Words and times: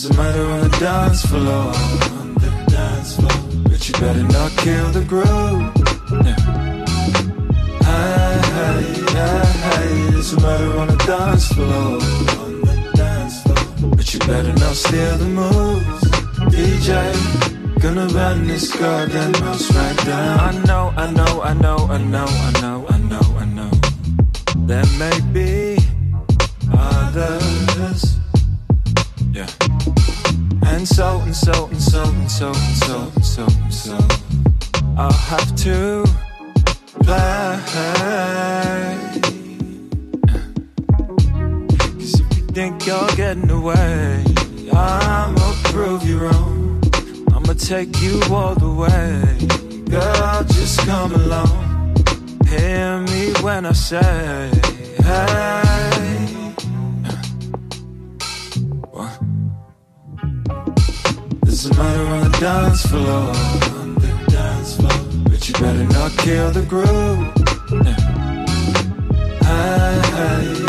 There's 0.00 0.16
a 0.16 0.22
murder 0.22 0.46
on 0.52 0.60
the 0.60 0.76
dance 0.78 1.26
floor. 1.26 1.74
On 2.20 2.34
the 2.34 2.50
dance 2.70 3.16
floor. 3.16 3.64
But 3.64 3.88
you 3.88 3.94
better 3.94 4.22
not 4.22 4.52
kill 4.58 4.90
the 4.92 5.04
groove. 5.04 5.74
Yeah. 6.24 6.38
Hey, 7.82 8.38
hey, 8.58 8.82
hey, 9.16 9.42
hey. 9.66 10.10
There's 10.12 10.32
a 10.34 10.40
murder 10.40 10.78
on 10.78 10.86
the 10.86 10.96
dance 11.04 11.48
floor. 11.48 11.98
On 12.38 12.60
the 12.60 12.92
dance 12.94 13.42
floor. 13.42 13.90
But 13.96 14.14
you 14.14 14.20
better 14.20 14.52
not 14.52 14.76
steal 14.76 15.16
the 15.16 15.30
moves. 15.40 16.04
DJ, 16.54 17.80
gonna 17.80 18.06
run 18.06 18.46
this 18.46 18.72
goddamn 18.76 19.34
house 19.34 19.68
right 19.74 19.96
down. 20.06 20.38
I 20.38 20.64
know, 20.64 20.92
I 20.96 21.10
know, 21.10 21.42
I 21.42 21.54
know, 21.54 21.76
I 21.90 21.98
know, 21.98 22.26
I 22.28 22.60
know, 22.60 22.86
I 22.88 22.98
know, 22.98 23.36
I 23.36 23.44
know. 23.46 23.70
There 24.64 24.86
may 25.00 25.18
be 25.32 25.57
And 30.78 30.86
so 30.86 31.18
and 31.22 31.34
so 31.34 31.66
and 31.66 31.82
so 31.82 32.04
and 32.04 32.30
so 32.30 32.48
and 32.50 32.76
so 32.76 33.10
and 33.16 33.24
so 33.24 33.44
and 33.44 33.74
so. 33.74 33.98
I'll 34.96 35.10
have 35.10 35.56
to 35.56 36.04
play. 37.02 37.58
Cause 41.98 42.20
if 42.20 42.38
you 42.38 42.44
think 42.54 42.86
you're 42.86 43.10
getting 43.16 43.50
away, 43.50 44.24
I'ma 44.72 45.52
prove 45.64 46.04
you 46.04 46.20
wrong. 46.20 46.80
I'ma 47.34 47.54
take 47.54 48.00
you 48.00 48.22
all 48.30 48.54
the 48.54 48.70
way. 48.70 49.82
Girl, 49.86 50.44
just 50.44 50.78
come 50.86 51.12
along. 51.12 51.96
Hear 52.46 53.00
me 53.00 53.32
when 53.42 53.66
I 53.66 53.72
say, 53.72 54.48
hey. 55.02 55.57
There's 61.60 61.76
a 61.76 61.82
murder 61.82 62.06
on 62.06 62.30
the 62.30 62.38
dance 62.38 62.82
floor. 62.86 63.34
On 63.80 63.94
the 63.94 64.30
dance 64.30 64.76
floor. 64.76 64.92
But 65.24 65.48
you 65.48 65.54
better 65.54 65.84
not 65.86 66.12
kill 66.18 66.52
the 66.52 66.62
groove. 66.62 67.32
Yeah. 67.84 67.98
Hey, 69.42 69.98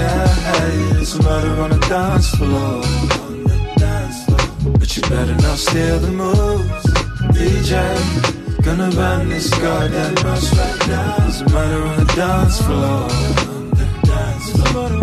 hey, 0.00 0.72
a 0.96 1.22
murder 1.22 1.60
on 1.60 1.68
the 1.68 1.86
dance 1.86 2.30
floor. 2.30 2.80
On 2.80 3.44
the 3.44 3.74
dance 3.76 4.24
floor. 4.24 4.72
But 4.78 4.96
you 4.96 5.02
better 5.02 5.34
not 5.42 5.58
steal 5.58 5.98
the 5.98 6.12
moves. 6.12 6.86
DJ. 7.36 7.74
Gonna 8.62 8.88
run 8.96 9.28
this 9.28 9.50
goddamn 9.50 10.16
house 10.16 10.50
right 10.56 10.88
now. 10.88 11.16
There's 11.18 11.40
a 11.42 11.48
murder 11.50 11.86
on 11.88 11.96
the 11.98 12.12
dance 12.14 12.58
floor. 12.62 13.08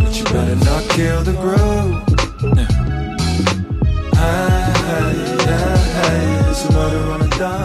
But 0.00 0.16
you 0.16 0.24
better 0.24 0.56
not 0.56 0.88
kill 0.88 1.22
the 1.22 1.32
groove. 1.32 1.75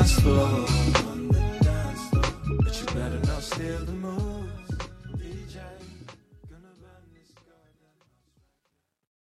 slow 0.04 0.81